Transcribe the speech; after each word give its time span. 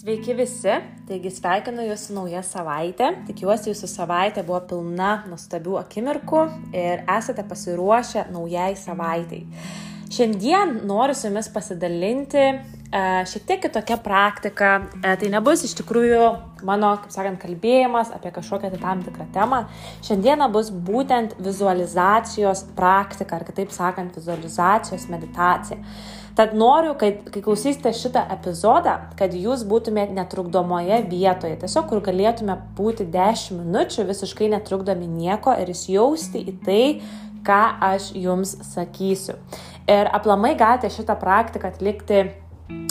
Sveiki 0.00 0.32
visi, 0.32 0.72
taigi 1.04 1.28
sveikinu 1.28 1.82
Jūsų 1.84 2.14
naują 2.16 2.40
savaitę. 2.40 3.10
Tikiuosi, 3.26 3.66
Jūsų 3.68 3.88
savaitė 3.90 4.40
buvo 4.48 4.62
pilna 4.70 5.10
nuostabių 5.28 5.74
akimirkų 5.82 6.44
ir 6.72 7.02
esate 7.18 7.44
pasiruošę 7.44 8.22
naujai 8.32 8.70
savaitai. 8.80 9.42
Šiandien 10.08 10.78
noriu 10.88 11.12
su 11.12 11.28
Jumis 11.28 11.50
pasidalinti 11.52 12.46
šiek 12.90 13.44
tiek 13.46 13.60
kitokia 13.62 13.96
praktika. 14.02 14.70
E, 14.98 15.14
tai 15.16 15.28
nebus 15.30 15.62
iš 15.66 15.76
tikrųjų 15.78 16.22
mano, 16.66 16.96
kaip 17.02 17.12
sakant, 17.14 17.38
kalbėjimas 17.42 18.10
apie 18.14 18.32
kažkokią 18.34 18.72
tai 18.72 18.80
tam 18.82 19.04
tikrą 19.06 19.28
temą. 19.34 19.60
Šiandieną 20.06 20.50
bus 20.50 20.72
būtent 20.74 21.36
vizualizacijos 21.38 22.64
praktika, 22.76 23.38
ar 23.38 23.46
kitaip 23.46 23.70
sakant, 23.74 24.16
vizualizacijos 24.18 25.06
meditacija. 25.12 25.78
Tad 26.34 26.54
noriu, 26.54 26.94
kad 26.98 27.26
kai 27.30 27.42
klausysite 27.42 27.92
šitą 27.94 28.22
epizodą, 28.34 28.96
kad 29.18 29.34
jūs 29.34 29.64
būtumėte 29.68 30.14
netrukdomoje 30.16 31.02
vietoje, 31.10 31.58
tiesiog 31.62 31.90
kur 31.90 32.02
galėtume 32.06 32.54
būti 32.78 33.06
10 33.12 33.58
minučių 33.58 34.06
visiškai 34.08 34.50
netrukdomi 34.54 35.10
nieko 35.10 35.54
ir 35.58 35.70
įsijausti 35.74 36.42
į 36.42 36.54
tai, 36.64 36.84
ką 37.46 37.62
aš 37.92 38.12
jums 38.18 38.54
sakysiu. 38.70 39.36
Ir 39.90 40.10
aplamai 40.14 40.54
galite 40.58 40.90
šitą 40.92 41.16
praktiką 41.18 41.72
atlikti 41.72 42.22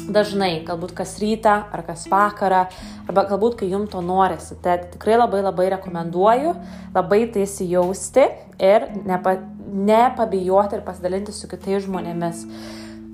dažnai, 0.10 0.64
galbūt 0.66 0.94
kas 0.98 1.18
rytą 1.22 1.56
ar 1.72 1.84
kas 1.88 2.08
vakarą, 2.10 2.66
arba 3.08 3.26
galbūt 3.30 3.60
kai 3.62 3.70
jums 3.72 3.92
to 3.94 4.02
norisi. 4.06 4.58
Tad 4.64 4.90
tikrai 4.96 5.20
labai 5.20 5.44
labai 5.46 5.70
rekomenduoju 5.76 6.56
labai 6.96 7.24
tai 7.34 7.46
įsijausti 7.46 8.26
ir 8.72 8.90
nepa, 9.06 9.38
nepabijoti 9.70 10.80
ir 10.80 10.86
pasidalinti 10.86 11.36
su 11.36 11.50
kitais 11.52 11.86
žmonėmis. 11.86 12.46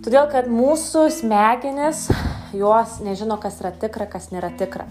Todėl, 0.06 0.28
kad 0.30 0.46
mūsų 0.46 1.08
smegenis, 1.10 2.04
jos 2.54 3.00
nežino, 3.02 3.40
kas 3.42 3.58
yra 3.64 3.72
tikra, 3.74 4.06
kas 4.06 4.30
nėra 4.30 4.52
tikra. 4.54 4.86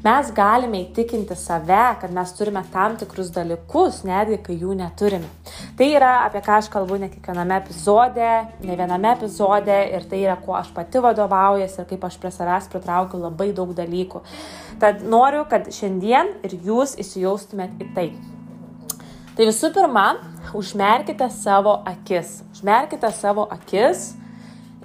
Mes 0.00 0.30
galime 0.32 0.78
įtikinti 0.80 1.36
save, 1.36 1.80
kad 2.00 2.12
mes 2.16 2.30
turime 2.32 2.62
tam 2.72 2.94
tikrus 2.96 3.28
dalykus, 3.34 3.98
netgi 4.08 4.38
kai 4.46 4.54
jų 4.56 4.72
neturime. 4.78 5.28
Tai 5.76 5.88
yra, 5.92 6.12
apie 6.24 6.40
ką 6.46 6.54
aš 6.56 6.70
kalbu 6.72 6.96
ne 7.02 7.10
kiekviename 7.12 7.58
epizode, 7.60 8.30
ne 8.64 8.76
viename 8.78 9.10
epizode 9.12 9.76
ir 9.92 10.06
tai 10.08 10.22
yra, 10.22 10.38
kuo 10.40 10.54
aš 10.56 10.70
pati 10.72 11.02
vadovaujasi 11.04 11.82
ir 11.82 11.88
kaip 11.90 12.06
aš 12.08 12.16
prie 12.22 12.30
savęs 12.32 12.70
pritraukiu 12.72 13.20
labai 13.20 13.50
daug 13.58 13.74
dalykų. 13.76 14.22
Tad 14.80 15.04
noriu, 15.04 15.42
kad 15.50 15.68
šiandien 15.68 16.32
ir 16.48 16.56
jūs 16.64 16.96
įsijaustumėt 17.04 17.76
į 17.84 17.90
tai. 17.98 18.06
Tai 19.36 19.50
visų 19.50 19.68
pirma, 19.76 20.06
užmerkite 20.56 21.28
savo 21.36 21.76
akis. 21.92 22.38
Užmerkite 22.56 23.12
savo 23.20 23.44
akis 23.52 24.14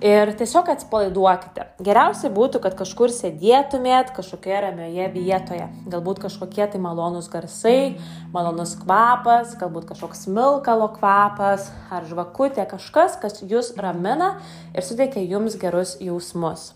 ir 0.03 0.31
tiesiog 0.35 0.69
atsipalaiduokite. 0.73 1.65
Geriausia 1.85 2.29
būtų, 2.33 2.59
kad 2.63 2.75
kažkur 2.77 3.13
sėdėtumėt 3.13 4.11
kažkokioje 4.15 4.61
ramioje 4.65 5.07
vietoje. 5.13 5.67
Galbūt 5.91 6.21
kažkokie 6.25 6.65
tai 6.71 6.81
malonūs 6.83 7.29
garsai, 7.31 7.95
malonus 8.35 8.75
kvapas, 8.81 9.55
galbūt 9.59 9.87
kažkoks 9.91 10.25
milkalo 10.27 10.89
kvapas 10.97 11.69
ar 11.93 12.07
žvakutė, 12.09 12.67
kažkas, 12.69 13.19
kas 13.21 13.39
jūs 13.43 13.73
ramina 13.79 14.35
ir 14.75 14.83
suteikia 14.83 15.23
jums 15.23 15.55
gerus 15.61 15.95
jausmus. 16.03 16.73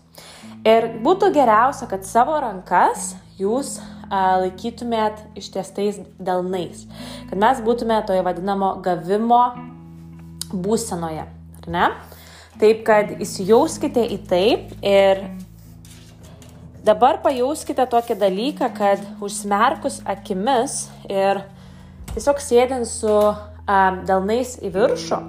Ir 0.68 0.88
būtų 1.04 1.32
geriausia, 1.36 1.88
kad 1.90 2.04
savo 2.08 2.38
rankas 2.40 3.14
jūs 3.40 3.78
a, 4.10 4.40
laikytumėt 4.42 5.20
ištiestais 5.38 6.00
delnais, 6.20 6.86
kad 7.30 7.40
mes 7.40 7.60
būtume 7.64 8.00
toje 8.08 8.24
vadinamo 8.26 8.74
gavimo 8.84 9.44
būsenoje, 10.50 11.28
ar 11.60 11.70
ne? 11.70 11.92
Taip 12.60 12.82
kad 12.84 13.14
įsijauskite 13.24 14.02
į 14.04 14.18
tai 14.28 14.46
ir 14.84 15.22
dabar 16.84 17.22
pajauskite 17.24 17.86
tokį 17.88 18.18
dalyką, 18.20 18.68
kad 18.76 19.04
užsmerkus 19.24 20.02
akimis 20.04 20.82
ir 21.08 21.40
tiesiog 22.12 22.42
sėdint 22.44 22.88
su 22.88 23.14
um, 23.16 24.00
delnais 24.04 24.58
į 24.60 24.74
viršų, 24.76 25.20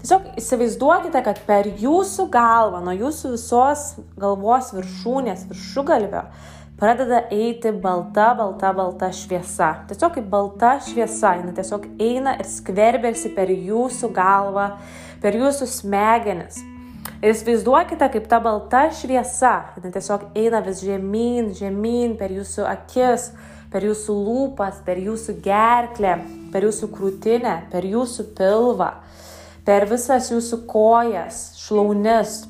tiesiog 0.00 0.32
įsivaizduokite, 0.40 1.22
kad 1.28 1.44
per 1.44 1.68
jūsų 1.82 2.28
galvą, 2.32 2.80
nuo 2.84 2.96
jūsų 3.04 3.34
visos 3.36 3.86
galvos 4.16 4.72
viršūnės, 4.76 5.46
viršugalvio, 5.50 6.24
pradeda 6.80 7.24
eiti 7.32 7.72
balta, 7.72 8.30
balta, 8.38 8.72
balta 8.76 9.10
šviesa. 9.12 9.74
Tiesiog 9.90 10.16
kaip 10.16 10.32
balta 10.32 10.76
šviesa, 10.88 11.36
jinai 11.40 11.56
tiesiog 11.56 11.88
eina 12.00 12.36
ir 12.40 12.48
skverbiasi 12.48 13.32
per 13.36 13.52
jūsų 13.52 14.12
galvą 14.16 14.70
per 15.22 15.36
jūsų 15.38 15.68
smegenis. 15.70 16.62
Ir 17.22 17.32
įsivaizduokite, 17.32 18.08
kaip 18.12 18.26
ta 18.28 18.40
balta 18.44 18.86
šviesa, 18.92 19.54
jinai 19.76 19.92
tiesiog 19.94 20.26
eina 20.36 20.60
vis 20.66 20.82
žemyn, 20.84 21.52
žemyn 21.56 22.16
per 22.20 22.34
jūsų 22.34 22.66
akis, 22.68 23.30
per 23.72 23.86
jūsų 23.86 24.16
lūpas, 24.26 24.82
per 24.86 25.00
jūsų 25.00 25.38
gerklę, 25.44 26.18
per 26.52 26.66
jūsų 26.66 26.90
krūtinę, 26.92 27.56
per 27.72 27.86
jūsų 27.88 28.28
pilvą, 28.36 28.90
per 29.66 29.88
visas 29.90 30.28
jūsų 30.32 30.60
kojas, 30.70 31.40
šlaunis, 31.62 32.42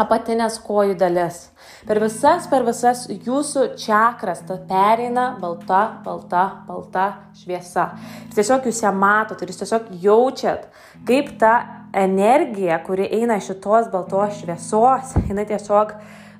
apatinės 0.00 0.58
kojų 0.64 0.96
dalis. 0.98 1.48
Per 1.86 1.98
visas, 1.98 2.46
per 2.46 2.62
visas 2.66 3.04
jūsų 3.10 3.72
čakras 3.80 4.44
ta 4.46 4.56
pereina 4.68 5.32
balta, 5.42 5.82
balta, 6.04 6.44
balta 6.68 7.06
šviesa. 7.40 7.88
Ir 8.28 8.36
tiesiog 8.36 8.68
jūs 8.70 8.82
ją 8.84 8.92
matot 8.94 9.42
ir 9.42 9.50
jūs 9.50 9.62
tiesiog 9.64 9.90
jaučiat, 10.04 10.68
kaip 11.08 11.34
ta 11.42 11.81
energija, 11.92 12.78
kuri 12.84 13.08
eina 13.12 13.36
iš 13.36 13.52
šitos 13.52 13.90
baltos 13.92 14.40
šviesos, 14.40 15.16
jinai 15.28 15.44
tiesiog 15.48 15.92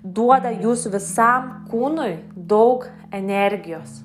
duoda 0.03 0.51
jūsų 0.51 0.95
visam 0.97 1.53
kūnui 1.71 2.17
daug 2.35 2.89
energijos. 3.13 4.01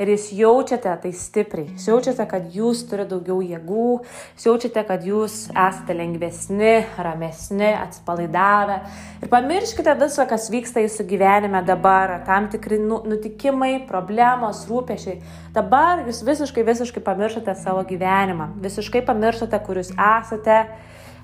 Ir 0.00 0.08
jūs 0.14 0.30
jaučiate 0.32 0.92
tai 1.02 1.10
stipriai. 1.12 1.74
Jūs 1.74 1.86
jaučiate, 1.90 2.24
kad 2.30 2.46
jūs 2.56 2.86
turite 2.88 3.10
daugiau 3.10 3.42
jėgų, 3.44 3.88
jūs 4.32 4.46
jaučiate, 4.46 4.84
kad 4.88 5.04
jūs 5.04 5.34
esate 5.50 5.96
lengvesni, 5.98 6.86
ramesni, 6.96 7.68
atsipalaidavę. 7.76 8.78
Ir 9.20 9.32
pamirškite 9.32 9.92
viską, 10.00 10.24
kas 10.30 10.48
vyksta 10.54 10.80
jūsų 10.86 11.04
gyvenime 11.10 11.60
dabar, 11.68 12.14
tam 12.24 12.48
tikri 12.48 12.80
nu, 12.80 13.02
nutikimai, 13.12 13.74
problemos, 13.90 14.64
rūpešiai. 14.70 15.20
Dabar 15.52 16.06
jūs 16.08 16.22
visiškai, 16.24 16.64
visiškai 16.64 17.04
pamirštate 17.04 17.58
savo 17.60 17.84
gyvenimą, 17.84 18.54
visiškai 18.64 19.04
pamirštate, 19.04 19.60
kur 19.66 19.82
jūs 19.82 19.92
esate, 19.92 20.62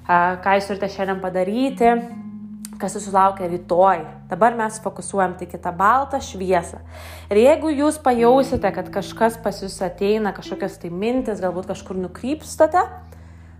ką 0.06 0.60
jūs 0.60 0.68
turite 0.68 0.92
šiandien 0.92 1.24
padaryti 1.24 1.96
kas 2.80 2.96
jūsų 2.96 3.12
laukia 3.14 3.48
rytoj. 3.50 4.02
Dabar 4.30 4.56
mes 4.58 4.78
fokusuojam 4.84 5.36
tik 5.40 5.56
į 5.56 5.60
tą 5.64 5.72
baltą 5.76 6.20
šviesą. 6.22 6.82
Ir 7.30 7.40
jeigu 7.40 7.72
jūs 7.72 7.98
pajausite, 8.02 8.70
kad 8.74 8.90
kažkas 8.94 9.38
pas 9.42 9.62
jūs 9.62 9.78
ateina, 9.84 10.34
kažkokios 10.36 10.78
tai 10.82 10.90
mintis, 10.92 11.42
galbūt 11.42 11.70
kažkur 11.72 11.98
nukrypstate, 12.00 12.84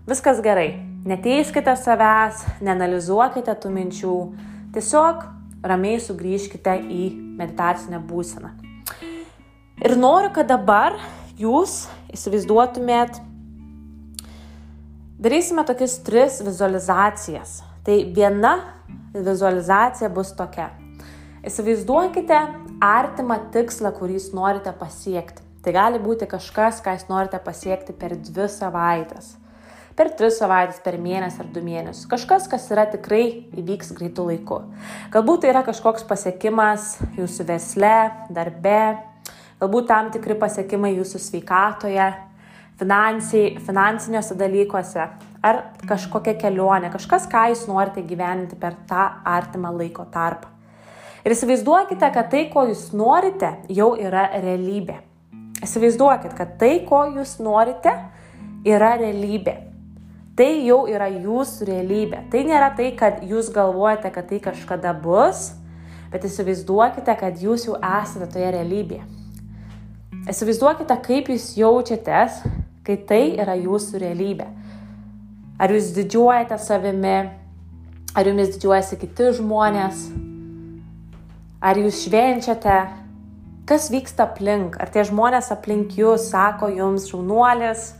viskas 0.09 0.41
gerai. 0.45 0.69
Neteiskite 1.07 1.73
savęs, 1.79 2.43
neanalizuokite 2.61 3.53
tų 3.61 3.71
minčių, 3.73 4.15
tiesiog 4.75 5.23
ramiai 5.67 6.01
sugrįžkite 6.03 6.73
į 6.83 7.03
meditacinę 7.39 8.01
būseną. 8.03 8.51
Ir 9.77 9.93
noriu, 9.99 10.31
kad 10.33 10.49
dabar 10.49 10.97
jūs 11.37 11.85
įsivaizduotumėt, 12.13 13.21
darysime 15.21 15.63
tokias 15.67 15.99
tris 16.05 16.41
vizualizacijas. 16.45 17.61
Tai 17.87 18.01
viena 18.11 18.57
vizualizacija 19.15 20.09
bus 20.11 20.33
tokia. 20.35 20.73
Įsivaizduokite 21.47 22.35
artimą 22.83 23.37
tikslą, 23.53 23.93
kurį 23.95 24.17
jūs 24.17 24.33
norite 24.35 24.73
pasiekti. 24.75 25.45
Tai 25.63 25.71
gali 25.75 26.01
būti 26.03 26.27
kažkas, 26.27 26.81
ką 26.83 26.97
jūs 26.97 27.05
norite 27.07 27.39
pasiekti 27.43 27.95
per 27.95 28.17
dvi 28.19 28.49
savaitės. 28.51 29.37
Per 29.95 30.11
tris 30.19 30.35
savaitės, 30.41 30.81
per 30.83 30.97
mėnesį 30.99 31.39
ar 31.45 31.47
du 31.55 31.63
mėnesius. 31.63 32.09
Kažkas, 32.11 32.49
kas 32.51 32.67
yra 32.75 32.83
tikrai 32.91 33.23
įvyks 33.55 33.95
greitų 33.95 34.27
laiku. 34.33 34.59
Galbūt 35.15 35.45
tai 35.45 35.53
yra 35.53 35.63
kažkoks 35.65 36.03
pasiekimas 36.11 36.97
jūsų 37.15 37.47
versle, 37.47 37.95
darbe, 38.35 38.81
galbūt 39.63 39.87
tam 39.89 40.11
tikri 40.11 40.35
pasiekimai 40.35 40.91
jūsų 40.97 41.23
sveikatoje, 41.23 42.11
finansiniuose 42.77 44.37
dalykuose, 44.37 45.07
ar 45.47 45.63
kažkokia 45.87 46.35
kelionė, 46.41 46.91
kažkas, 46.93 47.27
ką 47.31 47.47
jūs 47.53 47.65
norite 47.69 48.03
gyventi 48.05 48.57
per 48.59 48.77
tą 48.89 49.07
artimą 49.27 49.73
laiko 49.75 50.05
tarpą. 50.13 50.53
Ir 51.27 51.33
įsivaizduokite, 51.35 52.07
kad 52.15 52.29
tai, 52.31 52.45
ko 52.53 52.67
jūs 52.69 52.89
norite, 52.95 53.49
jau 53.73 53.89
yra 53.99 54.29
realybė. 54.37 55.01
Įsivaizduokit, 55.65 56.35
kad 56.37 56.53
tai, 56.61 56.77
ko 56.87 57.01
jūs 57.17 57.37
norite, 57.43 57.91
yra 58.67 58.93
realybė. 59.01 59.57
Tai 60.37 60.47
jau 60.61 60.83
yra 60.85 61.09
jūsų 61.09 61.65
realybė. 61.67 62.21
Tai 62.31 62.43
nėra 62.45 62.69
tai, 62.77 62.91
kad 62.95 63.23
jūs 63.25 63.49
galvojate, 63.51 64.11
kad 64.13 64.27
tai 64.29 64.37
kažkada 64.43 64.93
bus, 65.01 65.49
bet 66.13 66.27
įsivaizduokite, 66.29 67.15
kad 67.19 67.41
jūs 67.41 67.65
jau 67.67 67.79
esate 67.81 68.29
toje 68.31 68.51
realybėje. 68.53 69.03
Įsivaizduokite, 70.29 70.95
kaip 71.07 71.31
jūs 71.33 71.49
jaučiatės, 71.57 72.41
kai 72.87 72.99
tai 73.09 73.21
yra 73.39 73.57
jūsų 73.57 74.03
realybė. 74.05 74.47
Ar 75.57 75.73
jūs 75.73 75.91
didžiuojate 75.95 76.57
savimi, 76.61 77.17
ar 78.13 78.29
jumis 78.29 78.53
didžiuojasi 78.55 78.99
kiti 79.01 79.33
žmonės, 79.39 80.07
Ar 81.57 81.73
jūs 81.81 82.03
švenčiate, 82.05 82.73
kas 83.65 83.87
vyksta 83.89 84.27
aplink, 84.27 84.75
ar 84.77 84.91
tie 84.93 85.01
žmonės 85.07 85.49
aplink 85.55 85.95
jūs 85.97 86.27
sako 86.29 86.67
jums 86.69 87.07
šaunuolis, 87.09 87.95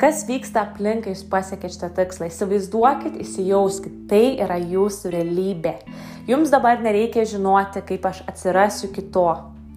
kas 0.00 0.26
vyksta 0.28 0.66
aplink, 0.66 1.06
kai 1.06 1.14
jūs 1.14 1.22
pasiekėte 1.32 1.72
šitą 1.72 1.88
tikslą. 1.96 2.28
Įsivaizduokit, 2.28 3.16
įsijauskit, 3.24 3.94
tai 4.10 4.36
yra 4.44 4.58
jūsų 4.60 5.14
realybė. 5.14 5.72
Jums 6.28 6.52
dabar 6.52 6.84
nereikia 6.84 7.24
žinoti, 7.24 7.80
kaip 7.88 8.04
aš 8.10 8.20
atsirasiu 8.28 8.92
kito. 8.92 9.30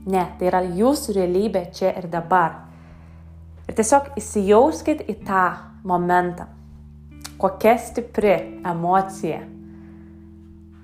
Ne, 0.04 0.26
tai 0.36 0.52
yra 0.52 0.60
jūsų 0.68 1.16
realybė 1.22 1.70
čia 1.72 1.94
ir 2.02 2.10
dabar. 2.12 2.66
Ir 3.64 3.80
tiesiog 3.80 4.12
įsijauskit 4.20 5.08
į 5.08 5.22
tą 5.24 5.46
momentą. 5.88 6.50
Kokia 7.38 7.78
stipri 7.82 8.36
emocija. 8.66 9.42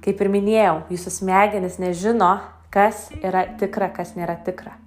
Kaip 0.03 0.21
ir 0.23 0.29
minėjau, 0.31 0.75
jūsų 0.89 1.11
smegenis 1.13 1.77
nežino, 1.81 2.37
kas 2.73 3.09
yra 3.19 3.45
tikra, 3.59 3.89
kas 3.93 4.15
nėra 4.17 4.37
tikra. 4.45 4.77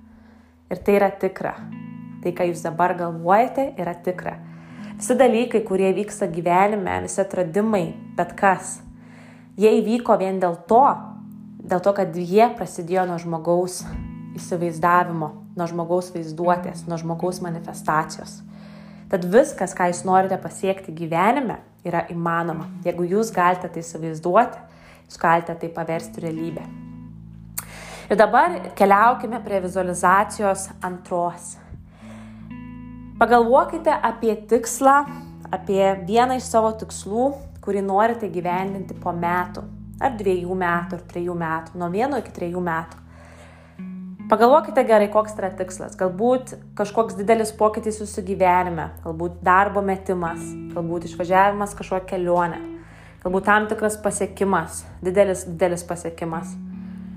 Ir 0.72 0.80
tai 0.82 0.96
yra 0.98 1.10
tikra. 1.12 1.54
Tai, 2.22 2.32
ką 2.32 2.46
jūs 2.48 2.62
dabar 2.64 2.94
galvojate, 2.98 3.72
yra 3.80 3.94
tikra. 3.98 4.38
Visi 4.96 5.16
dalykai, 5.18 5.62
kurie 5.66 5.90
vyksta 5.96 6.28
gyvenime, 6.30 7.00
visi 7.04 7.20
atradimai, 7.22 7.88
bet 8.18 8.36
kas, 8.38 8.76
jie 9.58 9.72
įvyko 9.80 10.14
vien 10.20 10.38
dėl 10.42 10.54
to, 10.70 10.84
dėl 11.62 11.82
to, 11.82 11.94
kad 11.96 12.14
jie 12.16 12.46
prasidėjo 12.56 13.08
nuo 13.10 13.18
žmogaus 13.22 13.82
įsivaizdavimo, 14.38 15.32
nuo 15.58 15.66
žmogaus 15.68 16.12
vaizduotės, 16.14 16.86
nuo 16.88 16.98
žmogaus 17.00 17.42
manifestacijos. 17.44 18.40
Tad 19.12 19.26
viskas, 19.28 19.74
ką 19.76 19.90
jūs 19.90 20.06
norite 20.08 20.38
pasiekti 20.40 20.94
gyvenime, 20.96 21.58
yra 21.84 22.06
įmanoma. 22.08 22.70
Jeigu 22.86 23.04
jūs 23.10 23.28
galite 23.34 23.68
tai 23.68 23.82
įsivaizduoti, 23.84 24.62
jūs 25.04 25.18
galite 25.20 25.56
tai 25.60 25.68
paversti 25.74 26.22
realybę. 26.24 26.64
Ir 28.08 28.16
dabar 28.16 28.54
keliaukime 28.78 29.42
prie 29.44 29.60
vizualizacijos 29.66 30.70
antros. 30.80 31.58
Pagalvokite 33.20 33.92
apie 33.92 34.32
tikslą, 34.48 34.96
apie 35.52 35.82
vieną 36.08 36.40
iš 36.40 36.48
savo 36.48 36.72
tikslų, 36.80 37.28
kurį 37.62 37.84
norite 37.84 38.32
gyvendinti 38.32 38.96
po 38.96 39.12
metų, 39.12 39.66
ar 40.00 40.16
dviejų 40.16 40.56
metų, 40.64 40.96
ar 40.96 41.04
trijų 41.12 41.36
metų, 41.44 41.76
nuo 41.84 41.92
vieno 41.92 42.24
iki 42.24 42.32
trijų 42.40 42.64
metų. 42.64 43.01
Pagalvokite 44.32 44.87
gerai, 44.88 45.11
koks 45.12 45.37
yra 45.37 45.52
tikslas. 45.52 45.93
Galbūt 46.00 46.55
kažkoks 46.79 47.19
didelis 47.19 47.52
pokytis 47.52 48.00
jūsų 48.00 48.25
gyvenime, 48.32 48.88
galbūt 49.05 49.43
darbo 49.44 49.84
metimas, 49.84 50.40
galbūt 50.73 51.11
išvažiavimas 51.11 51.76
kažkokią 51.76 52.14
kelionę, 52.14 52.64
galbūt 53.26 53.49
tam 53.50 53.69
tikras 53.69 54.00
pasiekimas, 54.00 54.87
didelis, 55.05 55.44
didelis 55.44 55.84
pasiekimas 55.84 56.56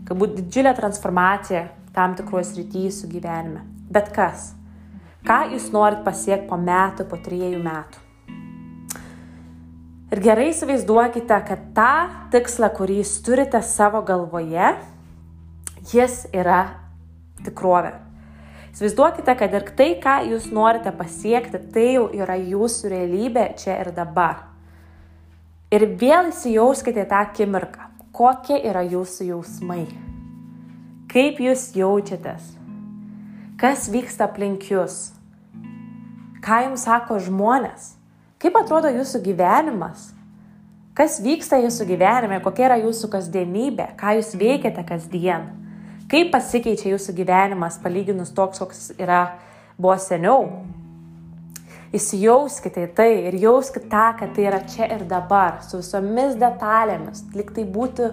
galbūt 0.05 0.37
didžiulė 0.37 0.75
transformacija 0.77 1.65
tam 1.95 2.15
tikruoje 2.17 2.51
srityje 2.51 2.89
jūsų 2.91 3.09
gyvenime. 3.09 3.63
Bet 3.89 4.11
kas? 4.13 4.51
Ką 5.25 5.45
jūs 5.55 5.71
norit 5.73 6.03
pasiekti 6.05 6.49
po 6.49 6.59
metų, 6.61 7.07
po 7.09 7.17
trijų 7.25 7.61
metų? 7.65 8.01
Ir 10.13 10.21
gerai 10.21 10.51
įsivaizduokite, 10.51 11.37
kad 11.47 11.63
tą 11.75 11.93
tikslą, 12.33 12.69
kurį 12.77 12.99
jūs 13.01 13.15
turite 13.25 13.61
savo 13.65 14.03
galvoje, 14.05 14.75
jis 15.89 16.21
yra 16.29 16.84
tikrovė. 17.43 17.95
Įsivaizduokite, 18.75 19.35
kad 19.39 19.53
ir 19.55 19.67
tai, 19.79 19.89
ką 20.03 20.17
jūs 20.33 20.49
norite 20.51 20.91
pasiekti, 20.95 21.61
tai 21.71 21.85
jau 21.95 22.09
yra 22.11 22.35
jūsų 22.35 22.91
realybė 22.91 23.45
čia 23.59 23.77
ir 23.83 23.93
dabar. 23.95 24.41
Ir 25.71 25.87
vėl 25.99 26.29
įsijauskite 26.33 27.05
tą 27.07 27.21
akimirką. 27.23 27.87
Kokie 28.15 28.57
yra 28.67 28.83
jūsų 28.83 29.29
jausmai, 29.29 29.85
kaip 31.11 31.39
jūs 31.43 31.69
jaučiatės, 31.75 32.53
kas 33.59 33.89
vyksta 33.91 34.29
aplink 34.29 34.69
jūs, 34.71 35.09
ką 36.43 36.61
jums 36.67 36.85
sako 36.87 37.17
žmonės, 37.23 37.93
kaip 38.39 38.55
atrodo 38.59 38.91
jūsų 38.91 39.19
gyvenimas, 39.25 40.13
kas 40.95 41.19
vyksta 41.23 41.59
jūsų 41.63 41.89
gyvenime, 41.91 42.39
kokia 42.43 42.69
yra 42.69 42.79
jūsų 42.83 43.11
kasdienybė, 43.15 43.93
ką 43.99 44.15
jūs 44.19 44.35
veikiate 44.39 44.83
kasdien, 44.87 45.47
kaip 46.11 46.31
pasikeičia 46.33 46.93
jūsų 46.93 47.15
gyvenimas 47.17 47.79
palyginus 47.83 48.33
toks, 48.35 48.61
koks 48.61 48.81
yra 48.97 49.21
buvo 49.77 49.97
seniau? 50.01 50.47
Įsijauskite 51.95 52.89
į 52.89 52.91
tai 52.97 53.09
ir 53.29 53.37
jauskite 53.39 53.87
tą, 53.91 54.07
kad 54.19 54.33
tai 54.35 54.49
yra 54.49 54.59
čia 54.67 54.89
ir 54.97 55.05
dabar, 55.07 55.61
su 55.63 55.79
visomis 55.79 56.35
detalėmis, 56.39 57.23
lik 57.37 57.53
tai 57.55 57.63
būtų, 57.71 58.09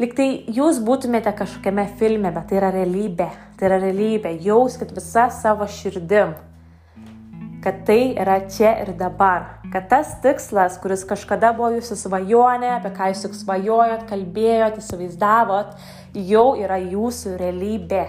lik 0.00 0.16
tai 0.16 0.28
jūs 0.56 0.80
būtumėte 0.86 1.34
kažkokiame 1.36 1.84
filme, 2.00 2.32
bet 2.32 2.48
tai 2.48 2.60
yra 2.62 2.72
realybė, 2.72 3.28
tai 3.58 3.68
yra 3.68 3.82
realybė, 3.84 4.32
jauskit 4.46 4.94
visą 4.96 5.26
savo 5.34 5.68
širdim, 5.68 6.32
kad 7.66 7.80
tai 7.82 8.12
yra 8.14 8.36
čia 8.46 8.76
ir 8.84 8.92
dabar, 8.94 9.56
kad 9.72 9.88
tas 9.90 10.12
tikslas, 10.22 10.76
kuris 10.78 11.00
kažkada 11.08 11.50
buvo 11.56 11.72
jūsų 11.74 11.96
svajonė, 11.98 12.68
apie 12.76 12.92
ką 12.94 13.08
jūs 13.10 13.24
tik 13.24 13.32
svajojot, 13.34 14.04
kalbėjot, 14.06 14.76
įsivaizdavot, 14.78 15.72
jau 16.14 16.44
yra 16.62 16.78
jūsų 16.78 17.32
realybė 17.40 18.04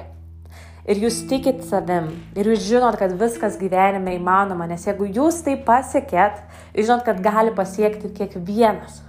ir 0.87 1.01
jūs 1.01 1.23
tikit 1.27 1.63
savim, 1.67 2.11
ir 2.37 2.47
jūs 2.51 2.67
žinot, 2.67 2.99
kad 2.99 3.15
viskas 3.19 3.57
gyvenime 3.57 4.13
įmanoma, 4.15 4.67
nes 4.69 4.85
jeigu 4.87 5.09
jūs 5.09 5.41
tai 5.47 5.57
pasiekėt, 5.67 6.37
jūs 6.77 6.87
žinot, 6.87 7.01
kad 7.07 7.19
gali 7.25 7.55
pasiekti 7.57 8.13
kiekvienas. 8.15 9.01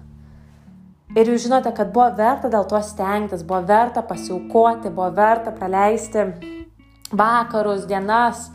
Ir 1.13 1.29
jūs 1.29 1.45
žinote, 1.45 1.71
kad 1.77 1.93
buvo 1.93 2.09
verta 2.17 2.49
dėl 2.53 2.65
to 2.69 2.81
stengtis, 2.85 3.45
buvo 3.45 3.61
verta 3.69 4.01
pasiaukoti, 4.05 4.89
buvo 4.89 5.11
verta 5.13 5.53
praleisti 5.53 6.25
vakarus, 7.13 7.87
dienas, 7.89 8.49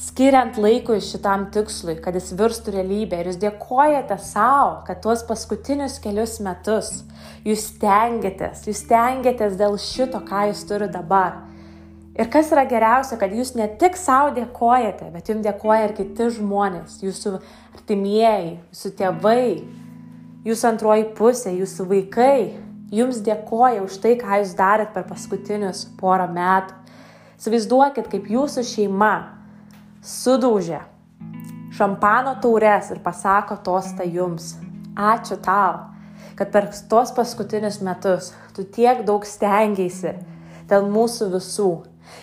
skiriant 0.00 0.56
laikui 0.60 1.00
šitam 1.04 1.50
tikslui, 1.52 1.98
kad 2.00 2.16
jis 2.16 2.32
virstų 2.38 2.74
realybė. 2.78 3.20
Ir 3.20 3.30
jūs 3.30 3.40
dėkojate 3.42 4.16
savo, 4.24 4.80
kad 4.86 5.02
tuos 5.04 5.24
paskutinius 5.28 5.98
kelius 6.02 6.38
metus 6.44 7.02
jūs 7.46 7.66
stengiatės, 7.74 8.66
jūs 8.68 8.82
stengiatės 8.84 9.56
dėl 9.60 9.76
šito, 9.80 10.20
ką 10.26 10.48
jūs 10.50 10.64
turite 10.68 10.94
dabar. 10.96 11.42
Ir 12.18 12.28
kas 12.32 12.50
yra 12.52 12.66
geriausia, 12.68 13.16
kad 13.20 13.32
jūs 13.32 13.54
ne 13.56 13.68
tik 13.80 13.96
savo 13.96 14.32
dėkojate, 14.36 15.08
bet 15.14 15.30
jums 15.30 15.44
dėkoja 15.46 15.86
ir 15.86 15.94
kiti 15.96 16.26
žmonės, 16.36 16.98
jūsų 17.04 17.36
artimieji, 17.78 18.56
jūsų 18.72 18.90
tėvai, 18.98 19.44
jūsų 20.48 20.68
antroji 20.72 21.06
pusė, 21.16 21.54
jūsų 21.60 21.88
vaikai. 21.94 22.34
Jums 22.90 23.20
dėkoja 23.22 23.84
už 23.84 24.00
tai, 24.02 24.16
ką 24.18 24.40
jūs 24.40 24.56
darėt 24.58 24.90
per 24.90 25.04
paskutinius 25.06 25.84
porą 26.00 26.26
metų. 26.34 26.74
Įsivaizduokit, 27.38 28.08
kaip 28.10 28.26
jūsų 28.26 28.64
šeima 28.66 29.39
sudaužė 30.02 30.80
šampano 31.76 32.34
taures 32.42 32.90
ir 32.90 33.02
pasako 33.04 33.60
tostą 33.64 34.04
jums. 34.04 34.56
Ačiū 34.96 35.38
tau, 35.44 35.86
kad 36.36 36.50
per 36.52 36.66
tuos 36.90 37.12
paskutinius 37.16 37.78
metus 37.84 38.32
tu 38.56 38.64
tiek 38.64 39.04
daug 39.06 39.24
stengiaisi 39.24 40.16
dėl 40.70 40.90
mūsų 40.90 41.30
visų 41.36 41.70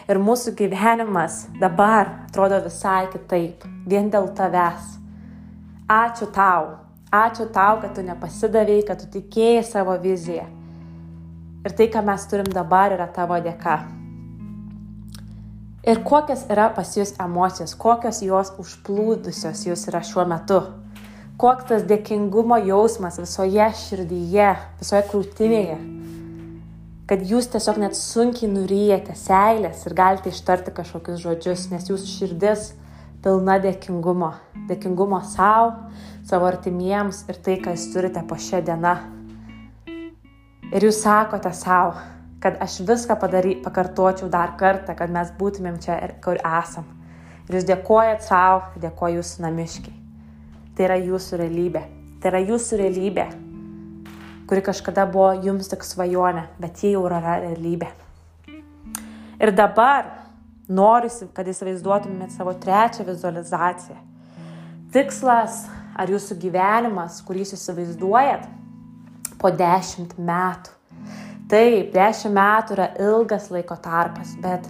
Ir 0.07 0.19
mūsų 0.23 0.53
gyvenimas 0.57 1.45
dabar 1.61 2.11
atrodo 2.27 2.59
visai 2.65 3.07
kitaip, 3.11 3.65
vien 3.87 4.11
dėl 4.13 4.29
tavęs. 4.37 4.95
Ačiū 5.91 6.29
tau, 6.35 6.77
ačiū 7.11 7.47
tau, 7.55 7.81
kad 7.83 7.95
tu 7.95 8.03
nepasidavėjai, 8.07 8.87
kad 8.87 9.03
tu 9.03 9.11
tikėjai 9.17 9.63
savo 9.67 9.95
viziją. 10.03 10.47
Ir 11.67 11.75
tai, 11.75 11.91
ką 11.91 12.03
mes 12.07 12.27
turim 12.31 12.51
dabar, 12.55 12.95
yra 12.95 13.07
tavo 13.11 13.39
dėka. 13.43 13.79
Ir 15.87 16.01
kokios 16.03 16.43
yra 16.51 16.67
pas 16.75 16.89
jūs 16.97 17.13
emocijos, 17.23 17.75
kokios 17.79 18.19
jos 18.25 18.51
užplūdusios 18.59 19.65
jūs 19.69 19.87
yra 19.87 20.03
šiuo 20.03 20.27
metu. 20.27 20.61
Koks 21.39 21.69
tas 21.69 21.85
dėkingumo 21.87 22.57
jausmas 22.65 23.21
visoje 23.21 23.69
širdyje, 23.85 24.49
visoje 24.81 25.05
krūtinėje 25.11 25.77
kad 27.07 27.23
jūs 27.23 27.47
tiesiog 27.53 27.79
net 27.79 27.95
sunkiai 27.95 28.49
nuryjate 28.51 29.15
seilės 29.15 29.85
ir 29.87 29.95
galite 29.95 30.31
ištarti 30.33 30.73
kažkokius 30.75 31.21
žodžius, 31.23 31.69
nes 31.71 31.87
jūsų 31.87 32.09
širdis 32.11 32.65
pilna 33.23 33.55
dėkingumo. 33.63 34.33
Dėkingumo 34.67 35.21
savo, 35.31 35.71
savo 36.27 36.49
artimiems 36.49 37.23
ir 37.31 37.39
tai, 37.43 37.55
ką 37.63 37.77
jūs 37.77 37.87
turite 37.93 38.23
po 38.27 38.35
šią 38.35 38.59
dieną. 38.67 38.95
Ir 40.67 40.83
jūs 40.83 40.99
sakote 41.05 41.53
savo, 41.55 41.95
kad 42.43 42.59
aš 42.61 42.81
viską 42.87 43.17
padary, 43.21 43.55
pakartočiau 43.63 44.29
dar 44.29 44.55
kartą, 44.59 44.95
kad 44.97 45.13
mes 45.13 45.33
būtumėm 45.39 45.81
čia 45.83 45.97
kur 46.23 46.37
esam. 46.41 46.85
Ir 47.47 47.59
jūs 47.59 47.67
dėkojat 47.69 48.23
savo, 48.27 48.63
dėkoju 48.83 49.21
jūsų 49.21 49.47
namiškiai. 49.47 49.97
Tai 50.77 50.87
yra 50.91 51.01
jūsų 51.01 51.41
realybė. 51.43 51.83
Tai 52.21 52.33
yra 52.33 52.43
jūsų 52.43 52.81
realybė 52.83 53.27
kuri 54.47 54.61
kažkada 54.61 55.05
buvo 55.05 55.33
jums 55.43 55.67
tik 55.67 55.83
svajonė, 55.83 56.45
bet 56.61 56.79
ji 56.83 56.93
jau 56.93 57.03
yra 57.09 57.19
realybė. 57.43 57.89
Ir 59.43 59.51
dabar 59.53 60.07
noriu, 60.71 61.11
kad 61.35 61.47
įsivaizduotumėt 61.51 62.33
savo 62.33 62.55
trečią 62.57 63.05
vizualizaciją. 63.07 63.99
Tikslas 64.95 65.65
ar 65.99 66.09
jūsų 66.09 66.39
gyvenimas, 66.39 67.19
kurį 67.27 67.43
jūs 67.43 67.57
įsivaizduojat 67.59 68.47
po 69.41 69.51
dešimt 69.51 70.15
metų. 70.17 70.76
Taip, 71.47 71.93
dešimt 71.93 72.35
metų 72.35 72.73
yra 72.75 72.85
ilgas 72.99 73.45
laiko 73.53 73.77
tarpas, 73.79 74.33
bet 74.43 74.65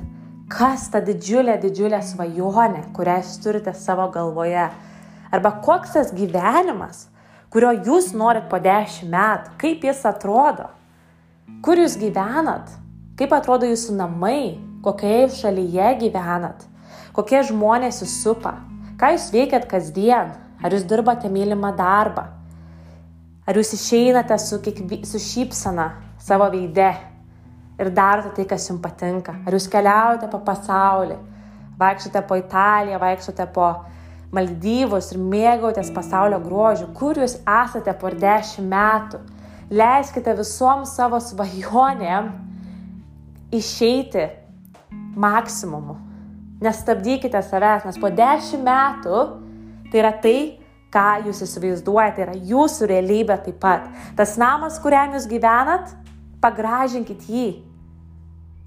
kas 0.54 0.84
ta 0.94 1.00
didžiulė, 1.02 1.56
didžiulė 1.64 2.04
svajonė, 2.06 2.84
kurią 2.94 3.16
jūs 3.24 3.40
turite 3.42 3.74
savo 3.74 4.06
galvoje? 4.14 4.68
Arba 5.34 5.52
koks 5.66 5.96
tas 5.96 6.14
gyvenimas, 6.14 7.08
kurio 7.50 7.74
jūs 7.74 8.12
norit 8.14 8.46
po 8.52 8.62
dešimt 8.62 9.10
metų, 9.10 9.56
kaip 9.58 9.90
jis 9.90 10.06
atrodo, 10.06 10.70
kur 11.66 11.82
jūs 11.82 11.98
gyvenat, 11.98 12.70
kaip 13.18 13.34
atrodo 13.34 13.66
jūsų 13.66 13.98
namai, 13.98 14.60
kokioje 14.86 15.34
šalyje 15.42 15.92
gyvenat, 16.06 16.70
kokie 17.18 17.42
žmonės 17.50 18.04
jūs 18.06 18.20
supa, 18.22 18.60
ką 19.02 19.16
jūs 19.18 19.32
veikiat 19.34 19.66
kasdien, 19.66 20.36
ar 20.62 20.78
jūs 20.78 20.86
dirbate 20.86 21.34
mylimą 21.34 21.74
darbą, 21.74 22.30
ar 23.50 23.58
jūs 23.58 23.74
išeinate 23.74 24.38
su, 24.38 24.62
kiekvi, 24.62 25.08
su 25.10 25.18
šypsena 25.18 25.96
savo 26.28 26.50
veide 26.52 26.92
ir 27.80 27.92
darote 27.94 28.34
tai, 28.36 28.46
kas 28.50 28.66
jums 28.68 28.82
patinka, 28.84 29.38
ar 29.46 29.56
jūs 29.56 29.68
keliaujate 29.72 30.30
po 30.32 30.42
pasaulį, 30.46 31.18
vaikštote 31.80 32.24
po 32.28 32.38
Italiją, 32.40 33.00
vaikštote 33.02 33.46
po 33.56 33.70
Maldyvus 34.36 35.14
ir 35.14 35.22
mėgautės 35.24 35.92
pasaulio 35.96 36.42
grožiu, 36.44 36.90
kur 36.98 37.16
jūs 37.16 37.38
esate 37.40 37.94
po 38.00 38.12
dešimt 38.12 38.68
metų. 38.68 39.22
Leiskite 39.72 40.34
visom 40.36 40.84
savo 40.88 41.20
svajonėm 41.24 42.28
išeiti 43.56 44.26
maksimumu. 45.16 45.96
Nestabdykite 46.64 47.40
savęs, 47.46 47.86
nes 47.88 48.00
po 48.02 48.12
dešimt 48.12 48.66
metų 48.68 49.22
tai 49.92 50.02
yra 50.02 50.12
tai, 50.24 50.40
ką 50.92 51.08
jūs 51.28 51.44
įsivaizduojate, 51.46 52.18
tai 52.18 52.26
yra 52.26 52.36
jūsų 52.52 52.88
realybė 52.92 53.40
taip 53.46 53.60
pat. 53.64 53.88
Tas 54.20 54.36
namas, 54.40 54.80
kuriam 54.84 55.16
jūs 55.16 55.28
gyvenat, 55.30 55.94
pagražinkit 56.44 57.28
jį. 57.30 57.50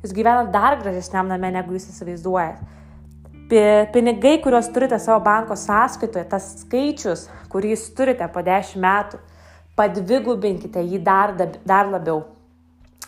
Jūs 0.00 0.12
gyvenat 0.16 0.52
dar 0.54 0.78
gražesniam 0.80 1.28
name, 1.28 1.52
negu 1.52 1.76
jūs 1.76 1.90
įsivaizduojate 1.92 2.78
pinigai, 3.92 4.38
kuriuos 4.42 4.68
turite 4.72 4.98
savo 4.98 5.20
banko 5.24 5.56
sąskaitoje, 5.58 6.24
tas 6.30 6.46
skaičius, 6.62 7.26
kurį 7.50 7.74
jūs 7.74 7.88
turite 7.96 8.28
po 8.30 8.42
10 8.46 8.78
metų, 8.78 9.18
padvigubinkite 9.78 10.82
jį 10.84 11.00
dar, 11.02 11.34
dar 11.66 11.90
labiau, 11.90 12.22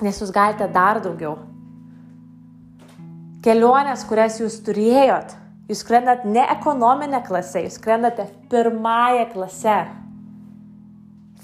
nes 0.02 0.19
jūs 0.21 0.33
galite 0.35 0.66
dar 0.73 1.00
daugiau. 1.04 1.37
Kelionės, 3.42 4.04
kurias 4.07 4.38
jūs 4.40 4.61
turėjot, 4.66 5.35
jūs 5.71 5.83
skrendat 5.83 6.26
ne 6.26 6.45
ekonominę 6.57 7.23
klasę, 7.26 7.64
jūs 7.64 7.78
skrendate 7.78 8.28
pirmąją 8.50 9.26
klasę. 9.33 9.81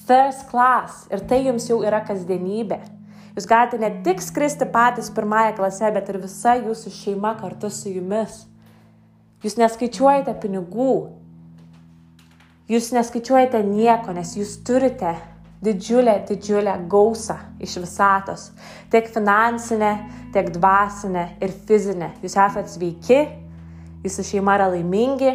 First 0.08 0.46
class. 0.48 1.02
Ir 1.12 1.20
tai 1.28 1.42
jums 1.44 1.66
jau 1.68 1.82
yra 1.84 2.00
kasdienybė. 2.06 2.78
Jūs 3.37 3.47
galite 3.49 3.78
ne 3.80 3.90
tik 4.04 4.23
skristi 4.25 4.66
patys 4.73 5.11
pirmąją 5.14 5.56
klasę, 5.58 5.90
bet 5.94 6.08
ir 6.11 6.20
visa 6.23 6.56
jūsų 6.58 6.92
šeima 6.94 7.35
kartu 7.40 7.70
su 7.70 7.92
jumis. 7.92 8.44
Jūs 9.44 9.58
neskaičiuojate 9.61 10.35
pinigų. 10.42 10.94
Jūs 12.68 12.90
neskaičiuojate 12.92 13.62
nieko, 13.64 14.12
nes 14.16 14.35
jūs 14.37 14.58
turite 14.66 15.14
didžiulę, 15.64 16.25
didžiulę 16.28 16.75
gausą 16.90 17.38
iš 17.61 17.78
visatos. 17.82 18.50
Tiek 18.90 19.08
finansinę, 19.14 19.92
tiek 20.32 20.50
dvasinę 20.54 21.28
ir 21.40 21.54
fizinę. 21.66 22.12
Jūs 22.23 22.37
esate 22.37 22.68
sveiki, 22.68 23.23
jūsų 24.04 24.26
šeima 24.32 24.58
yra 24.58 24.68
laimingi, 24.75 25.32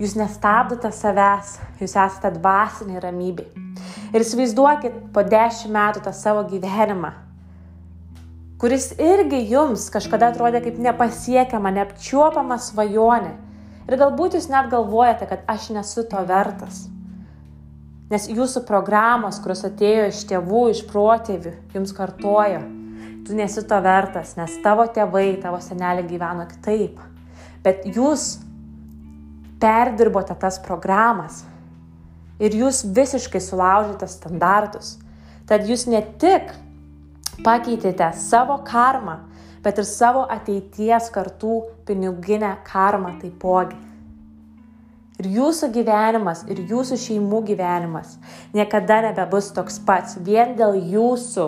jūs 0.00 0.16
nestabdote 0.18 0.90
savęs, 0.94 1.58
jūs 1.82 1.94
esate 1.94 2.34
dvasinė 2.38 3.04
ramybė. 3.04 3.63
Ir 4.14 4.22
įsivaizduokit 4.22 4.96
po 5.14 5.26
dešimt 5.26 5.74
metų 5.74 6.04
tą 6.06 6.14
savo 6.16 6.46
gyvenimą 6.48 7.12
kuris 8.64 8.94
irgi 8.96 9.42
jums 9.50 9.90
kažkada 9.92 10.30
atrodė 10.32 10.62
kaip 10.64 10.78
nepasiekiama, 10.80 11.68
neapčiuopama 11.74 12.56
svajonė. 12.56 13.34
Ir 13.84 13.98
galbūt 14.00 14.38
jūs 14.38 14.46
net 14.48 14.70
galvojate, 14.72 15.26
kad 15.28 15.42
aš 15.52 15.66
nesu 15.76 16.06
to 16.08 16.22
vertas. 16.24 16.86
Nes 18.08 18.24
jūsų 18.32 18.62
programos, 18.64 19.36
kurios 19.44 19.66
atėjo 19.68 20.06
iš 20.08 20.22
tėvų, 20.30 20.62
iš 20.72 20.80
protėvių, 20.88 21.52
jums 21.76 21.92
kartojo, 21.96 22.62
tu 23.28 23.36
nesi 23.36 23.66
to 23.68 23.82
vertas, 23.84 24.32
nes 24.38 24.56
tavo 24.64 24.88
tėvai, 24.88 25.26
tavo 25.42 25.60
seneliai 25.60 26.08
gyveno 26.08 26.48
kitaip. 26.48 27.00
Bet 27.64 27.84
jūs 27.84 28.38
perdirbote 29.60 30.36
tas 30.40 30.56
programas 30.64 31.42
ir 32.42 32.56
jūs 32.58 32.82
visiškai 32.96 33.40
sulaužėte 33.42 34.08
standartus. 34.10 34.96
Tad 35.48 35.66
jūs 35.68 35.86
ne 35.90 36.00
tik 36.20 36.54
pakeitėte 37.44 38.10
savo 38.16 38.58
karmą, 38.66 39.18
bet 39.64 39.80
ir 39.80 39.88
savo 39.88 40.24
ateities 40.30 41.10
kartų 41.14 41.58
piniginę 41.88 42.54
karmą 42.66 43.16
taipogi. 43.20 43.76
Ir 45.22 45.28
jūsų 45.30 45.68
gyvenimas, 45.76 46.42
ir 46.50 46.58
jūsų 46.66 46.96
šeimų 46.98 47.44
gyvenimas 47.46 48.16
niekada 48.54 48.98
nebebus 49.04 49.52
toks 49.54 49.76
pats 49.86 50.16
vien 50.26 50.56
dėl 50.58 50.74
jūsų, 50.90 51.44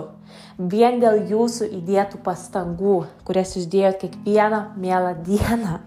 vien 0.71 1.01
dėl 1.03 1.25
jūsų 1.27 1.73
įdėtų 1.81 2.21
pastangų, 2.23 3.01
kurias 3.27 3.57
jūs 3.59 3.67
dėjot 3.73 3.99
kiekvieną 4.05 4.61
mielą 4.79 5.17
dieną 5.27 5.81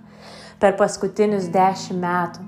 per 0.59 0.75
paskutinius 0.75 1.47
dešimt 1.53 2.03
metų. 2.03 2.43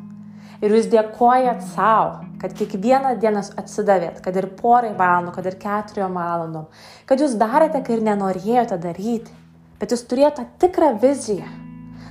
Ir 0.62 0.76
jūs 0.76 0.92
dėkojat 0.92 1.64
savo, 1.72 2.20
kad 2.42 2.54
kiekvieną 2.58 3.16
dieną 3.22 3.44
atsidavėt, 3.62 4.22
kad 4.26 4.38
ir 4.40 4.48
porai 4.58 4.96
valandų, 4.98 5.34
kad 5.36 5.46
ir 5.46 5.58
keturiom 5.62 6.16
valandom, 6.18 6.70
kad 7.06 7.22
jūs 7.22 7.36
darėte, 7.38 7.84
kai 7.86 8.00
ir 8.00 8.06
nenorėjote 8.08 8.80
daryti, 8.82 9.36
bet 9.82 9.94
jūs 9.94 10.08
turėjote 10.10 10.48
tikrą 10.64 10.96
viziją, 11.04 11.46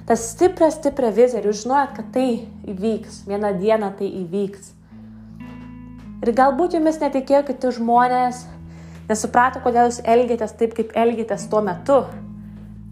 tą 0.06 0.16
stiprią, 0.18 0.68
stiprią 0.76 1.10
viziją 1.16 1.42
ir 1.42 1.49
jūs 1.50 1.64
žinojat, 1.64 1.96
kad 1.96 2.12
tai 2.14 2.28
įvyks, 2.70 3.25
vieną 3.30 3.56
dieną 3.58 3.90
tai 3.99 4.10
įvyks. 4.20 4.70
Ir 6.20 6.32
galbūt 6.37 6.76
jumis 6.76 7.00
netikėjo 7.02 7.42
kiti 7.49 7.72
žmonės, 7.80 8.44
nesuprato, 9.10 9.62
kodėl 9.64 9.88
jūs 9.88 10.02
elgėtės 10.14 10.54
taip, 10.60 10.76
kaip 10.78 10.94
elgėtės 10.94 11.49
tuo 11.50 11.64
metu, 11.64 12.04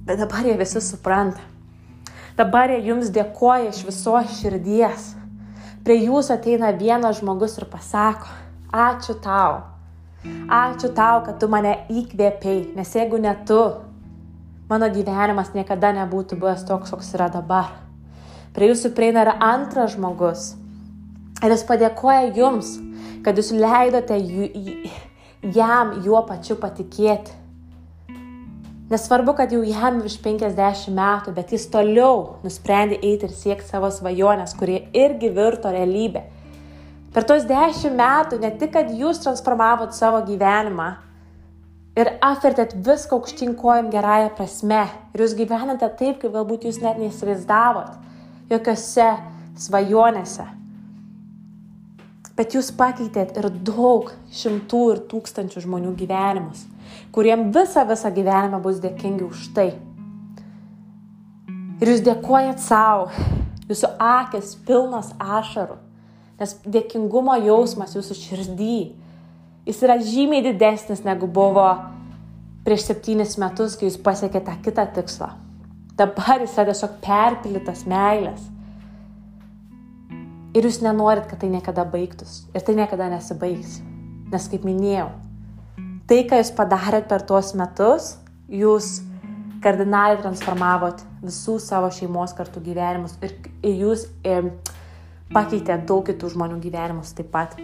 bet 0.09 0.19
dabar 0.19 0.49
jie 0.49 0.57
visi 0.59 0.83
supranta. 0.83 1.45
Dabar 2.39 2.71
jie 2.73 2.81
jums 2.87 3.13
dėkoja 3.15 3.71
iš 3.71 3.85
visos 3.87 4.35
širdies 4.41 5.13
prie 5.89 6.03
jūsų 6.05 6.35
ateina 6.35 6.69
vienas 6.77 7.23
žmogus 7.23 7.55
ir 7.57 7.65
pasako, 7.73 8.29
ačiū 8.77 9.15
tau. 9.25 9.63
Ačiū 10.53 10.91
tau, 10.93 11.23
kad 11.25 11.39
tu 11.41 11.49
mane 11.49 11.71
įkvėpiai, 11.89 12.75
nes 12.77 12.91
jeigu 12.93 13.17
ne 13.23 13.33
tu, 13.49 13.57
mano 14.69 14.91
gyvenimas 14.93 15.55
niekada 15.55 15.95
nebūtų 15.97 16.37
buvęs 16.43 16.67
toks, 16.69 16.93
koks 16.93 17.15
yra 17.17 17.31
dabar. 17.33 17.71
Prie 18.53 18.69
jūsų 18.69 18.93
prieina 18.93 19.25
ir 19.25 19.33
antras 19.33 19.95
žmogus. 19.95 20.51
Ir 21.41 21.55
jis 21.55 21.65
padėkoja 21.65 22.35
jums, 22.37 22.75
kad 23.25 23.41
jūs 23.41 23.55
leidote 23.57 24.21
jam 25.57 25.97
juo 26.05 26.21
pačiu 26.29 26.59
patikėti. 26.61 27.38
Nesvarbu, 28.89 29.35
kad 29.37 29.53
jau 29.53 29.61
jam 29.69 29.99
virš 30.01 30.17
50 30.25 30.95
metų, 30.97 31.35
bet 31.37 31.51
jis 31.53 31.67
toliau 31.69 32.39
nusprendė 32.41 32.97
eiti 33.05 33.29
ir 33.29 33.35
siekti 33.37 33.69
savo 33.69 33.91
svajonės, 33.93 34.55
kurie 34.57 34.79
irgi 34.97 35.29
virto 35.37 35.69
realybė. 35.75 36.23
Per 37.13 37.27
tos 37.29 37.45
10 37.49 37.93
metų 37.99 38.39
ne 38.41 38.49
tik, 38.57 38.73
kad 38.73 38.89
jūs 38.97 39.21
transformavot 39.21 39.93
savo 39.93 40.23
gyvenimą 40.25 40.89
ir 42.01 42.15
apvertėt 42.25 42.79
viską 42.87 43.19
aukštyn 43.19 43.53
kojam 43.61 43.91
gerąją 43.93 44.31
prasme 44.39 44.87
ir 45.13 45.25
jūs 45.25 45.37
gyvenate 45.37 45.89
taip, 46.01 46.23
kaip 46.23 46.33
galbūt 46.33 46.65
jūs 46.69 46.81
net 46.81 46.97
neįsivaizdavot 47.03 47.93
jokiose 48.53 49.11
svajonėse. 49.69 50.49
Bet 52.39 52.55
jūs 52.55 52.71
pakeitėt 52.79 53.37
ir 53.37 53.51
daug 53.67 54.13
šimtų 54.31 54.83
ir 54.95 55.07
tūkstančių 55.11 55.67
žmonių 55.67 55.97
gyvenimus 55.99 56.67
kuriem 57.13 57.53
visą, 57.53 57.85
visą 57.89 58.11
gyvenimą 58.15 58.61
bus 58.63 58.81
dėkingi 58.83 59.27
už 59.27 59.49
tai. 59.57 59.73
Ir 61.79 61.93
jūs 61.93 62.03
dėkojat 62.07 62.61
savo, 62.63 63.09
jūsų 63.71 63.93
akis 64.03 64.57
pilnas 64.67 65.13
ašarų, 65.19 65.79
nes 66.41 66.57
dėkingumo 66.67 67.37
jausmas 67.45 67.95
jūsų 67.95 68.17
širdį, 68.19 68.79
jis 69.69 69.85
yra 69.87 69.99
žymiai 70.03 70.45
didesnis 70.49 71.05
negu 71.07 71.29
buvo 71.31 71.69
prieš 72.67 72.89
septynis 72.89 73.37
metus, 73.41 73.77
kai 73.79 73.89
jūs 73.89 74.01
pasiekėte 74.03 74.51
tą 74.51 74.57
kitą 74.65 74.87
tikslą. 74.99 75.33
Dabar 75.99 76.43
jis 76.43 76.55
yra 76.59 76.73
tiesiog 76.73 76.99
perpildytas 77.03 77.87
meilės. 77.91 78.43
Ir 80.57 80.65
jūs 80.65 80.81
nenorit, 80.85 81.27
kad 81.29 81.43
tai 81.43 81.51
niekada 81.53 81.85
baigtus. 81.89 82.47
Ir 82.57 82.65
tai 82.65 82.77
niekada 82.79 83.11
nesibaigs. 83.13 83.79
Nes 84.33 84.49
kaip 84.53 84.65
minėjau, 84.69 85.09
tai, 86.09 86.23
ką 86.29 86.41
jūs 86.41 86.53
padarėt 86.57 87.09
per 87.09 87.25
tuos 87.29 87.55
metus, 87.57 88.17
jūs 88.49 88.99
kardinaliai 89.65 90.21
transformavot 90.21 91.01
visų 91.25 91.57
savo 91.65 91.89
šeimos 91.93 92.35
kartų 92.37 92.61
gyvenimus 92.67 93.17
ir, 93.25 93.33
ir 93.65 93.81
jūs 93.87 94.05
e, 94.23 94.43
pakeitėt 95.33 95.89
daug 95.89 96.05
kitų 96.07 96.35
žmonių 96.37 96.61
gyvenimus 96.61 97.15
taip 97.17 97.33
pat. 97.33 97.57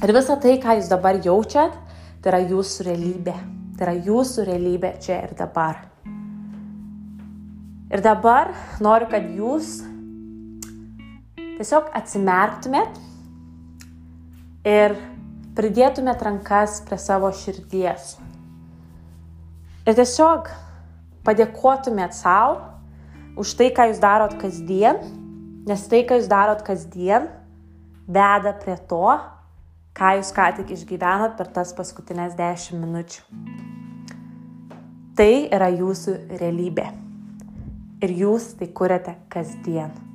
Ir 0.00 0.14
visa 0.16 0.38
tai, 0.40 0.56
ką 0.64 0.78
jūs 0.80 0.88
dabar 0.90 1.20
jaučiat, 1.20 1.76
Tai 2.22 2.30
yra 2.30 2.38
jūsų 2.46 2.84
realybė. 2.86 3.32
Tai 3.74 3.86
yra 3.88 3.92
jūsų 4.06 4.44
realybė 4.46 4.92
čia 5.02 5.16
ir 5.24 5.32
dabar. 5.34 5.80
Ir 7.92 8.02
dabar 8.04 8.52
noriu, 8.78 9.08
kad 9.10 9.26
jūs 9.34 9.80
tiesiog 11.58 11.90
atsimerktumėt 11.96 12.98
ir 14.68 14.94
pridėtumėt 15.56 16.22
rankas 16.24 16.80
prie 16.86 16.98
savo 17.00 17.30
širdies. 17.36 18.16
Ir 19.82 19.96
tiesiog 19.98 20.50
padėkotumėt 21.26 22.14
savo 22.16 22.60
už 23.40 23.54
tai, 23.58 23.70
ką 23.74 23.88
jūs 23.90 24.00
darot 24.02 24.36
kasdien, 24.40 25.00
nes 25.68 25.86
tai, 25.90 26.02
ką 26.06 26.20
jūs 26.20 26.28
darot 26.30 26.62
kasdien, 26.66 27.28
veda 28.06 28.52
prie 28.62 28.76
to, 28.90 29.16
ką 29.96 30.14
jūs 30.18 30.32
ką 30.36 30.48
tik 30.60 30.72
išgyvenot 30.76 31.36
per 31.38 31.50
tas 31.52 31.74
paskutinės 31.76 32.36
dešimt 32.38 32.82
minučių. 32.84 33.24
Tai 35.18 35.32
yra 35.52 35.68
jūsų 35.72 36.16
realybė. 36.40 36.86
Ir 38.02 38.16
jūs 38.22 38.54
tai 38.58 38.70
kuriate 38.74 39.14
kasdien. 39.30 40.11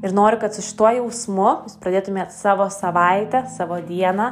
Ir 0.00 0.14
noriu, 0.16 0.38
kad 0.40 0.54
su 0.56 0.62
šituo 0.64 0.88
jausmu 0.96 1.48
jūs 1.66 1.74
pradėtumėt 1.80 2.32
savo 2.32 2.64
savaitę, 2.72 3.42
savo 3.52 3.76
dieną 3.84 4.30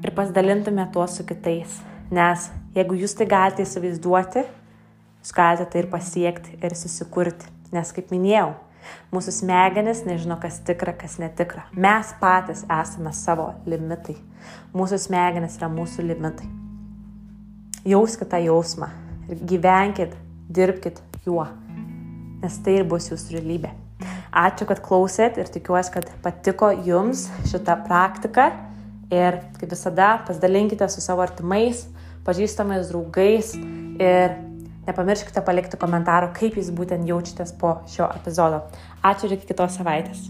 ir 0.00 0.12
pasidalintumėt 0.16 0.94
tuo 0.94 1.04
su 1.12 1.26
kitais. 1.28 1.76
Nes 2.14 2.48
jeigu 2.76 2.96
jūs 2.96 3.16
tai 3.18 3.26
galite 3.28 3.66
įsivaizduoti, 3.66 4.46
jūs 5.20 5.34
galite 5.36 5.68
tai 5.68 5.82
ir 5.82 5.90
pasiekti 5.92 6.56
ir 6.56 6.76
susikurti. 6.78 7.52
Nes 7.74 7.92
kaip 7.92 8.12
minėjau, 8.14 8.54
mūsų 9.12 9.36
smegenis 9.42 10.04
nežino, 10.08 10.40
kas 10.40 10.56
tikra, 10.64 10.96
kas 10.96 11.18
netikra. 11.20 11.66
Mes 11.76 12.16
patys 12.20 12.64
esame 12.64 13.12
savo 13.12 13.50
limitai. 13.68 14.16
Mūsų 14.72 15.04
smegenis 15.04 15.60
yra 15.60 15.68
mūsų 15.72 16.08
limitai. 16.08 16.48
Jauskite 17.84 18.32
tą 18.32 18.40
jausmą 18.40 18.88
ir 19.28 19.44
gyvenkit, 19.52 20.16
dirbkit 20.48 21.04
juo, 21.28 21.44
nes 22.40 22.60
tai 22.64 22.80
ir 22.80 22.88
bus 22.88 23.12
jūsų 23.12 23.36
realybė. 23.36 23.83
Ačiū, 24.34 24.66
kad 24.66 24.80
klausėt 24.82 25.36
ir 25.38 25.50
tikiuosi, 25.54 25.92
kad 25.94 26.08
patiko 26.24 26.72
jums 26.74 27.28
šita 27.46 27.76
praktika. 27.86 28.48
Ir 29.14 29.38
kaip 29.60 29.70
visada, 29.70 30.16
pasidalinkite 30.26 30.88
su 30.90 31.04
savo 31.04 31.22
artimais, 31.22 31.84
pažįstamais 32.26 32.88
draugais 32.90 33.52
ir 33.54 34.34
nepamirškite 34.88 35.44
palikti 35.46 35.78
komentarų, 35.80 36.32
kaip 36.34 36.58
jūs 36.58 36.72
būtent 36.74 37.06
jaučiatės 37.08 37.54
po 37.60 37.76
šio 37.94 38.10
epizodo. 38.16 38.64
Ačiū 39.04 39.30
ir 39.30 39.38
iki 39.38 39.52
kitos 39.52 39.78
savaitės. 39.78 40.26